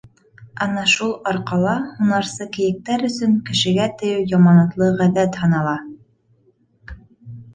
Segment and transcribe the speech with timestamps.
[0.65, 5.75] Ана шул арҡала һунарсы кейектәр өсөн кешегә тейеү яманатлы ғәҙәт һанала.